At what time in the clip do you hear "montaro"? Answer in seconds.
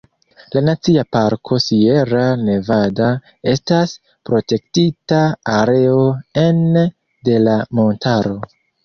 7.83-8.35